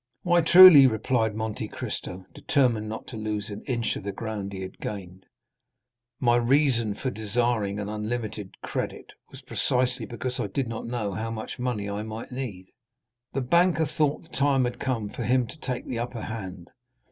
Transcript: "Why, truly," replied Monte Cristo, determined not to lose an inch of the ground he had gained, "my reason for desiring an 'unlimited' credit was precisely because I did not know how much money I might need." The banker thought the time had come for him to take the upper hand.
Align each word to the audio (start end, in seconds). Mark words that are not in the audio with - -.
"Why, 0.23 0.41
truly," 0.41 0.87
replied 0.87 1.35
Monte 1.35 1.67
Cristo, 1.67 2.25
determined 2.33 2.89
not 2.89 3.05
to 3.09 3.17
lose 3.17 3.51
an 3.51 3.61
inch 3.67 3.95
of 3.95 4.01
the 4.03 4.11
ground 4.11 4.51
he 4.51 4.61
had 4.61 4.79
gained, 4.79 5.27
"my 6.19 6.37
reason 6.37 6.95
for 6.95 7.11
desiring 7.11 7.77
an 7.77 7.87
'unlimited' 7.87 8.55
credit 8.63 9.11
was 9.29 9.43
precisely 9.43 10.07
because 10.07 10.39
I 10.39 10.47
did 10.47 10.67
not 10.67 10.87
know 10.87 11.11
how 11.13 11.29
much 11.29 11.59
money 11.59 11.87
I 11.87 12.01
might 12.01 12.31
need." 12.31 12.69
The 13.33 13.41
banker 13.41 13.85
thought 13.85 14.23
the 14.23 14.29
time 14.35 14.63
had 14.63 14.79
come 14.79 15.07
for 15.09 15.23
him 15.23 15.45
to 15.45 15.59
take 15.59 15.85
the 15.85 15.99
upper 15.99 16.21
hand. 16.23 16.71